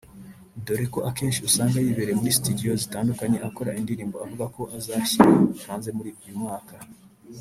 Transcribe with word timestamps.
doreko 0.65 0.99
akenshi 1.09 1.39
usanga 1.47 1.77
yibereye 1.85 2.15
muri 2.19 2.37
studio 2.39 2.71
zitandukanye 2.81 3.37
akora 3.47 3.77
indirimbo 3.79 4.15
avuga 4.25 4.45
ko 4.55 4.61
azashyira 4.77 5.31
hanze 5.65 5.89
muri 5.97 6.09
uyu 6.23 6.37
mwaka 6.43 6.73